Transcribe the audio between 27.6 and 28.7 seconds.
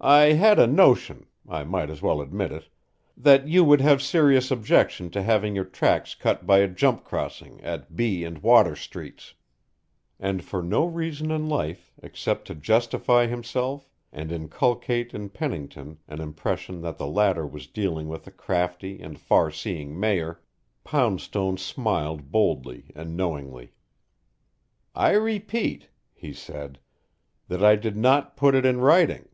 I did not put it